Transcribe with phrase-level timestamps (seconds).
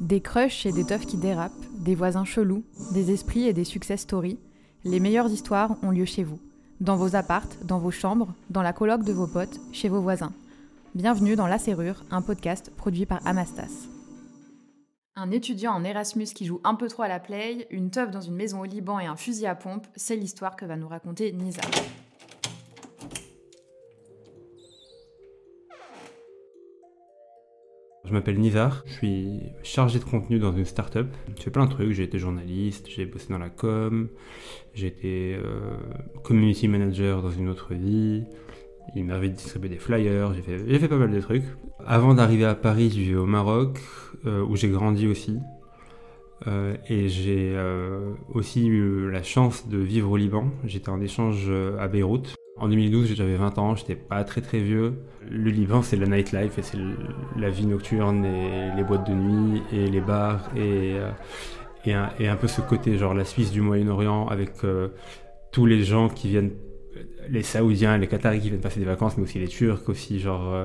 [0.00, 4.02] Des crushs et des teufs qui dérapent, des voisins chelous, des esprits et des success
[4.02, 4.38] stories,
[4.84, 6.38] les meilleures histoires ont lieu chez vous.
[6.80, 10.34] Dans vos appartes, dans vos chambres, dans la coloc de vos potes, chez vos voisins.
[10.94, 13.88] Bienvenue dans La Serrure, un podcast produit par Amastas.
[15.14, 18.20] Un étudiant en Erasmus qui joue un peu trop à la play, une teuf dans
[18.20, 21.32] une maison au Liban et un fusil à pompe, c'est l'histoire que va nous raconter
[21.32, 21.62] Nisa.
[28.06, 31.08] Je m'appelle Nizar, je suis chargé de contenu dans une start-up.
[31.36, 34.08] Je fais plein de trucs, j'ai été journaliste, j'ai bossé dans la com,
[34.74, 35.76] j'ai été euh,
[36.22, 38.22] community manager dans une autre vie.
[38.94, 41.42] Il m'arrivait de distribuer des flyers, j'ai fait, fait, pas mal de trucs.
[41.84, 43.80] Avant d'arriver à Paris, je vivais au Maroc,
[44.24, 45.40] euh, où j'ai grandi aussi.
[46.46, 47.58] Euh, et j'ai
[48.32, 50.52] aussi eu la chance de vivre au Liban.
[50.64, 52.35] J'étais en échange à Beyrouth.
[52.58, 54.94] En 2012, j'avais 20 ans, j'étais pas très très vieux.
[55.28, 56.78] Le Liban, c'est la nightlife et c'est
[57.36, 61.10] la vie nocturne et les boîtes de nuit et les bars et, euh,
[62.18, 64.88] et, un, peu ce côté, genre la Suisse du Moyen-Orient avec euh,
[65.52, 66.52] tous les gens qui viennent
[67.28, 70.52] les Saoudiens, les Qataris qui viennent passer des vacances, mais aussi les Turcs, aussi genre
[70.52, 70.64] euh,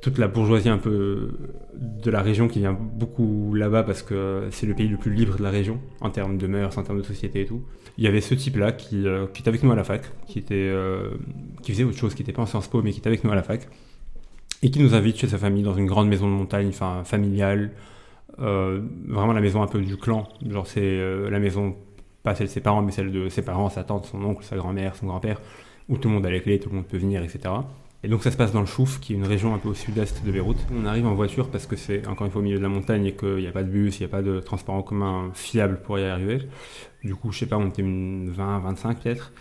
[0.00, 1.30] toute la bourgeoisie un peu
[1.74, 5.36] de la région qui vient beaucoup là-bas parce que c'est le pays le plus libre
[5.36, 7.62] de la région en termes de mœurs, en termes de société et tout.
[7.98, 10.54] Il y avait ce type-là qui, euh, était avec nous à la fac, qui était
[10.54, 11.10] euh,
[11.62, 13.32] qui faisait autre chose, qui n'était pas en Sciences Po, mais qui était avec nous
[13.32, 13.68] à la fac
[14.62, 17.72] et qui nous invite chez sa famille dans une grande maison de montagne, enfin familiale,
[18.38, 20.98] vraiment la maison un peu du clan, genre c'est
[21.30, 21.76] la maison
[22.26, 24.56] pas celle de ses parents, mais celle de ses parents, sa tante, son oncle, sa
[24.56, 25.40] grand-mère, son grand-père
[25.88, 27.54] où tout le monde a les clés, tout le monde peut venir, etc.
[28.02, 29.74] Et donc ça se passe dans le Chouf, qui est une région un peu au
[29.74, 30.58] sud-est de Beyrouth.
[30.72, 33.06] On arrive en voiture parce que c'est encore une fois au milieu de la montagne
[33.06, 35.30] et qu'il n'y a pas de bus, il n'y a pas de transport en commun
[35.34, 36.42] fiable pour y arriver.
[37.02, 39.32] Du coup, je sais pas, on était une 20, 25 peut-être.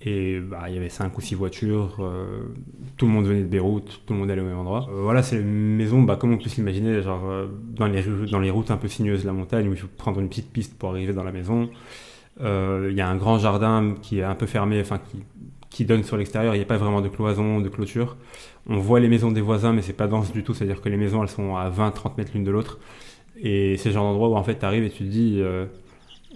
[0.00, 2.54] Et bah, il y avait 5 ou 6 voitures, euh,
[2.96, 4.88] tout le monde venait de Beyrouth, tout le monde allait au même endroit.
[4.90, 8.38] Euh, voilà, c'est une maison, bah, comme on peut s'imaginer, genre euh, dans, les, dans
[8.38, 10.78] les routes un peu sinueuses de la montagne où il faut prendre une petite piste
[10.78, 11.68] pour arriver dans la maison.
[12.40, 15.24] Il y a un grand jardin qui est un peu fermé, enfin qui
[15.70, 16.54] qui donne sur l'extérieur.
[16.54, 18.16] Il n'y a pas vraiment de cloison, de clôture.
[18.68, 20.54] On voit les maisons des voisins, mais c'est pas dense du tout.
[20.54, 22.78] C'est-à-dire que les maisons, elles sont à 20-30 mètres l'une de l'autre.
[23.40, 25.66] Et c'est le genre d'endroit où en fait, tu arrives et tu te dis, euh,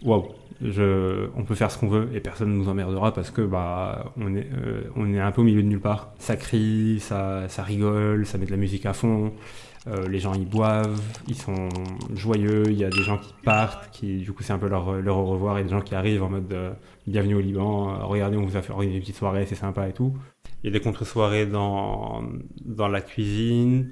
[0.02, 0.28] waouh,
[0.60, 4.34] on peut faire ce qu'on veut et personne ne nous emmerdera parce que bah on
[4.36, 6.12] est, euh, on est un peu au milieu de nulle part.
[6.18, 9.32] Ça crie, ça, ça rigole, ça met de la musique à fond.
[9.88, 11.68] Euh, les gens ils boivent, ils sont
[12.14, 14.92] joyeux, il y a des gens qui partent, qui du coup c'est un peu leur,
[14.92, 16.72] leur au revoir, et des gens qui arrivent en mode euh,
[17.08, 19.92] bienvenue au Liban, euh, regardez on vous a fait une petite soirée, c'est sympa et
[19.92, 20.16] tout.
[20.62, 22.22] Il y a des contre-soirées dans,
[22.64, 23.90] dans la cuisine,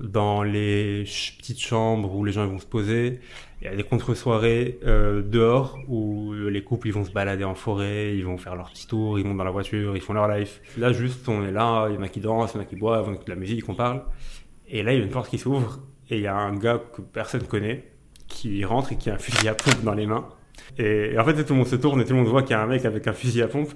[0.00, 1.02] dans les
[1.38, 3.18] petites chambres où les gens vont se poser.
[3.60, 8.16] Il y a des contre-soirées dehors où les couples ils vont se balader en forêt,
[8.16, 10.60] ils vont faire leur petit tour, ils montent dans la voiture, ils font leur life.
[10.78, 12.66] Là juste on est là, il y en a qui dansent, il y en a
[12.66, 14.02] qui boivent, on écoute de la musique, on parle.
[14.68, 16.80] Et là, il y a une porte qui s'ouvre et il y a un gars
[16.94, 17.84] que personne connaît
[18.28, 20.28] qui rentre et qui a un fusil à pompe dans les mains.
[20.78, 22.54] Et, en fait, tout le monde se tourne et tout le monde voit qu'il y
[22.54, 23.70] a un mec avec un fusil à pompe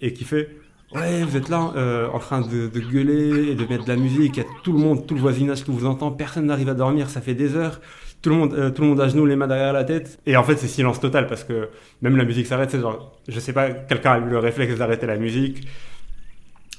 [0.00, 0.48] et qui fait
[0.94, 4.36] Ouais, vous êtes là euh, en train de, gueuler et de mettre de la musique.
[4.36, 6.10] Il y a tout le monde, tout le voisinage qui vous entend.
[6.10, 7.08] Personne n'arrive à dormir.
[7.08, 7.80] Ça fait des heures.
[8.20, 10.20] Tout le monde, euh, tout le monde à genoux, les mains derrière la tête.
[10.26, 11.70] Et en fait, c'est silence total parce que
[12.02, 12.70] même la musique s'arrête.
[12.70, 15.66] C'est genre, je sais pas, quelqu'un a eu le réflexe d'arrêter la musique.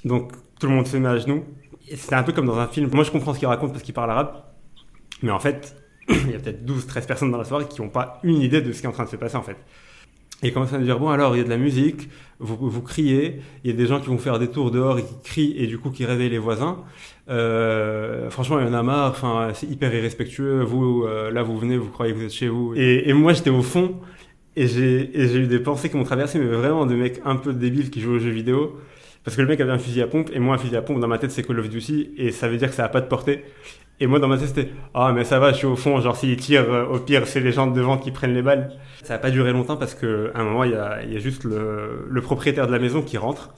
[0.05, 1.43] Donc, tout le monde se met à genoux
[1.95, 2.89] c'est un peu comme dans un film.
[2.93, 4.43] Moi, je comprends ce qu'il raconte parce qu'il parle arabe.
[5.21, 5.75] Mais en fait,
[6.09, 8.61] il y a peut-être 12, 13 personnes dans la soirée qui n'ont pas une idée
[8.61, 9.57] de ce qui est en train de se passer, en fait.
[10.41, 12.57] Et il commence à nous dire, bon, alors, il y a de la musique, vous,
[12.69, 15.15] vous criez, il y a des gens qui vont faire des tours dehors et qui
[15.23, 16.79] crient et du coup qui réveillent les voisins.
[17.29, 20.61] Euh, franchement, il y en a marre, enfin, c'est hyper irrespectueux.
[20.63, 22.73] Vous, euh, là, vous venez, vous croyez que vous êtes chez vous.
[22.75, 24.01] Et, et moi, j'étais au fond
[24.55, 27.89] et j'ai eu des pensées qui m'ont traversé, mais vraiment de mecs un peu débiles
[27.89, 28.77] qui jouent aux jeux vidéo.
[29.23, 30.99] Parce que le mec avait un fusil à pompe, et moi, un fusil à pompe,
[30.99, 33.01] dans ma tête, c'est Call of Duty, et ça veut dire que ça a pas
[33.01, 33.45] de portée.
[33.99, 36.15] Et moi, dans ma tête, c'était Ah, mais ça va, je suis au fond, genre,
[36.17, 38.71] s'il tire, euh, au pire, c'est les gens devant qui prennent les balles.
[39.03, 41.45] Ça a pas duré longtemps parce qu'à un moment, il y a, y a, juste
[41.45, 43.53] le, le, propriétaire de la maison qui rentre,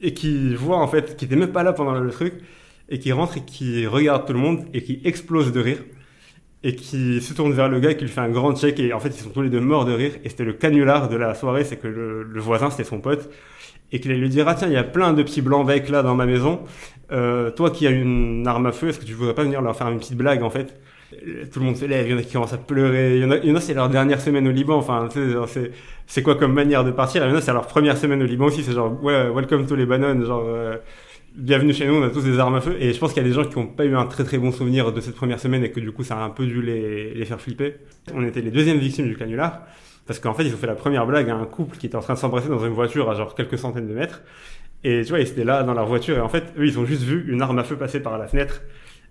[0.00, 2.34] et qui voit, en fait, qui était même pas là pendant le truc,
[2.88, 5.78] et qui rentre et qui regarde tout le monde, et qui explose de rire
[6.64, 8.92] et qui se tourne vers le gars et qui lui fait un grand check et
[8.92, 11.16] en fait ils sont tous les deux morts de rire et c'était le canular de
[11.16, 13.30] la soirée c'est que le, le voisin c'était son pote
[13.92, 16.02] et qu'il lui dire ah tiens il y a plein de petits blancs becs là
[16.02, 16.60] dans ma maison.
[17.10, 19.74] Euh, toi qui as une arme à feu est-ce que tu voudrais pas venir leur
[19.74, 20.78] faire une petite blague en fait?
[21.52, 23.16] Tout le monde se lève il y en a qui commencent à pleurer.
[23.16, 24.76] Il y en a, a c'est leur dernière semaine au Liban.
[24.76, 25.72] Enfin c'est
[26.06, 27.24] c'est quoi comme manière de partir?
[27.24, 28.62] Il y en a c'est leur première semaine au Liban aussi.
[28.62, 30.76] C'est genre ouais welcome to les bananes genre euh,
[31.38, 33.24] bienvenue chez nous on a tous des armes à feu et je pense qu'il y
[33.24, 35.40] a des gens qui ont pas eu un très très bon souvenir de cette première
[35.40, 37.76] semaine et que du coup ça a un peu dû les, les faire flipper
[38.12, 39.62] on était les deuxièmes victimes du canular
[40.08, 42.00] parce qu'en fait, ils ont fait la première blague à un couple qui était en
[42.00, 44.22] train de s'embrasser dans une voiture à genre quelques centaines de mètres.
[44.82, 46.16] Et tu vois, ils étaient là dans leur voiture.
[46.16, 48.26] Et en fait, eux, ils ont juste vu une arme à feu passer par la
[48.26, 48.62] fenêtre.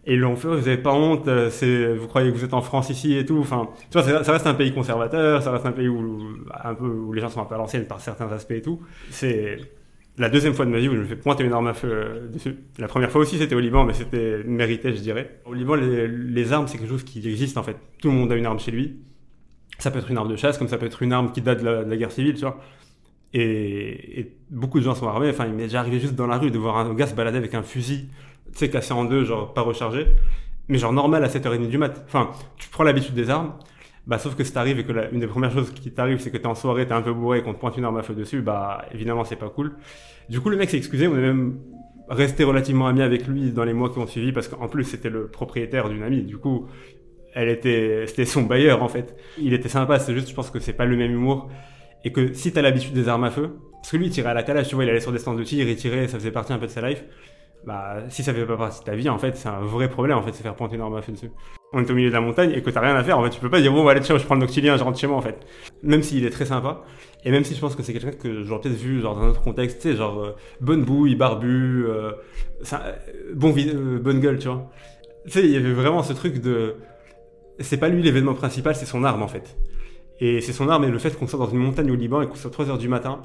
[0.08, 2.56] Et ils l'ont fait, vous avez pas honte, euh, c'est, vous croyez que vous êtes
[2.56, 3.38] en France ici et tout.
[3.38, 6.20] Enfin, tu vois, ça, reste un pays conservateur, ça reste un pays où,
[6.64, 8.82] un peu, où les gens sont un peu à l'ancienne par certains aspects et tout.
[9.12, 9.60] C'est
[10.18, 11.90] la deuxième fois de ma vie où je me fais pointer une arme à feu
[11.92, 12.56] euh, dessus.
[12.80, 15.42] La première fois aussi, c'était au Liban, mais c'était mérité, je dirais.
[15.46, 17.78] Au Liban, les, armes, c'est quelque chose qui existe en fait.
[18.02, 18.98] Tout le monde a une arme chez lui.
[19.80, 21.62] Ça peut être une arme de chasse, comme ça peut être une arme qui date
[21.62, 22.60] de la, guerre civile, tu vois.
[23.34, 25.30] Et, et, beaucoup de gens sont armés.
[25.30, 27.38] Enfin, il m'est déjà arrivé juste dans la rue de voir un gars se balader
[27.38, 28.08] avec un fusil
[28.52, 30.08] tu sais, cassé en deux, genre pas rechargé,
[30.68, 32.04] mais genre normal à 7h30 du mat.
[32.08, 33.54] Enfin, tu prends l'habitude des armes,
[34.08, 36.32] bah sauf que si t'arrives et que la, une des premières choses qui t'arrive, c'est
[36.32, 38.04] que t'es en soirée, t'es un peu bourré et qu'on te pointe une arme à
[38.04, 39.76] feu dessus, bah évidemment c'est pas cool.
[40.30, 41.60] Du coup, le mec s'est excusé, on est même
[42.10, 45.10] resté relativement amis avec lui dans les mois qui ont suivi parce qu'en plus c'était
[45.10, 46.24] le propriétaire d'une amie.
[46.24, 46.68] Du coup,
[47.34, 49.16] elle était, c'était son bailleur en fait.
[49.38, 51.50] Il était sympa, c'est juste, je pense que c'est pas le même humour
[52.06, 54.34] et que si t'as l'habitude des armes à feu, parce que lui il tirait à
[54.34, 56.32] la calage, tu vois, il allait sur des stands de tir, il tirait, ça faisait
[56.32, 57.04] partie un peu de sa life
[57.66, 60.18] bah, si ça fait pas partie de ta vie, en fait, c'est un vrai problème,
[60.18, 61.32] en fait, c'est faire pointer une arme à feu dessus.
[61.74, 63.30] On est au milieu de la montagne et que t'as rien à faire, en fait,
[63.30, 65.18] tu peux pas dire, bon, allez, tiens, je prends le noctilien, je rentre chez moi,
[65.18, 65.38] en fait.
[65.84, 66.84] Même s'il est très sympa,
[67.26, 69.42] et même si je pense que c'est quelqu'un que j'aurais peut-être vu, dans un autre
[69.42, 72.14] contexte, tu sais, genre, euh, bonne bouille, barbu, euh,
[72.74, 72.78] euh
[73.36, 74.70] bon euh, bonne gueule, tu vois.
[75.26, 76.76] Tu sais, il y avait vraiment ce truc de,
[77.60, 79.58] c'est pas lui l'événement principal, c'est son arme, en fait.
[80.20, 82.28] Et c'est son arme et le fait qu'on soit dans une montagne au Liban et
[82.28, 83.22] qu'on soit 3 heures du matin,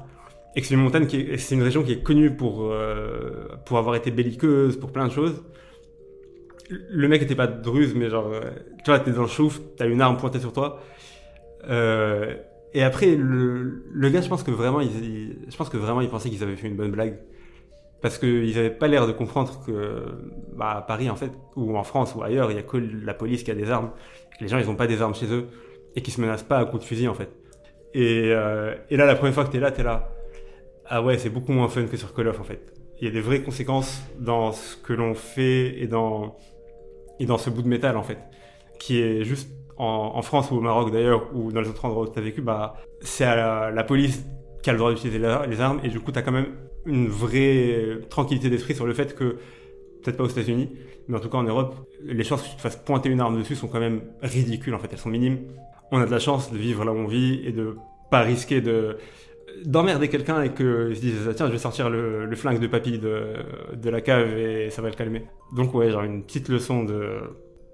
[0.55, 3.77] et que c'est une montagne qui c'est une région qui est connue pour euh, pour
[3.77, 5.43] avoir été belliqueuse pour plein de choses
[6.89, 8.31] le mec était pas druse mais genre
[8.83, 10.79] tu vois t'es dans le chouf t'as une arme pointée sur toi.
[11.69, 12.35] Euh,
[12.73, 16.09] et après le, le gars je pense que vraiment il, je pense que vraiment il
[16.09, 17.19] pensait qu'ils avaient fait une bonne blague.
[18.01, 20.03] Parce qu'ils avaient pas l'air de comprendre que
[20.53, 23.13] bah, à Paris en fait ou en France ou ailleurs il y a que la
[23.13, 23.91] police qui a des armes.
[24.41, 25.47] Les gens ils ont pas des armes chez eux
[25.95, 27.29] et qui se menacent pas à coups de fusil en fait.
[27.93, 30.09] Et, euh, et là la première fois que t'es là t'es là.
[30.85, 32.73] Ah ouais, c'est beaucoup moins fun que sur Call of en fait.
[32.99, 36.35] Il y a des vraies conséquences dans ce que l'on fait et dans,
[37.19, 38.19] et dans ce bout de métal en fait.
[38.79, 42.11] Qui est juste en, France ou au Maroc d'ailleurs, ou dans les autres endroits où
[42.11, 44.25] tu as vécu, bah, c'est la, police
[44.61, 46.47] qui a le droit d'utiliser les armes et du coup tu as quand même
[46.85, 49.37] une vraie tranquillité d'esprit sur le fait que,
[50.01, 50.69] peut-être pas aux États-Unis,
[51.07, 53.37] mais en tout cas en Europe, les chances que tu te fasses pointer une arme
[53.37, 55.39] dessus sont quand même ridicules en fait, elles sont minimes.
[55.91, 57.77] On a de la chance de vivre là où on vit et de
[58.09, 58.97] pas risquer de
[59.65, 62.99] d'emmerder quelqu'un et que se dise tiens je vais sortir le, le flingue de papy
[62.99, 63.35] de,
[63.75, 65.25] de, la cave et ça va le calmer.
[65.55, 67.19] Donc ouais genre une petite leçon de,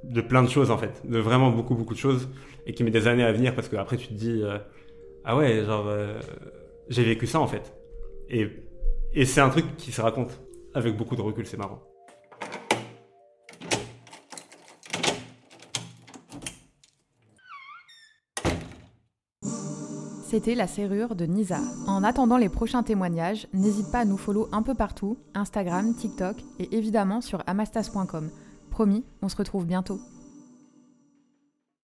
[0.04, 2.30] de plein de choses en fait, de vraiment beaucoup beaucoup de choses
[2.66, 4.58] et qui met des années à venir parce que après tu te dis euh,
[5.26, 6.20] ah ouais genre euh,
[6.90, 7.74] j'ai vécu ça en fait
[8.30, 8.48] et,
[9.14, 10.42] et c'est un truc qui se raconte
[10.74, 11.89] avec beaucoup de recul c'est marrant.
[20.30, 21.58] C'était la serrure de Nisa.
[21.88, 26.36] En attendant les prochains témoignages, n'hésite pas à nous follow un peu partout, Instagram, TikTok
[26.60, 28.30] et évidemment sur amastas.com.
[28.70, 30.00] Promis, on se retrouve bientôt.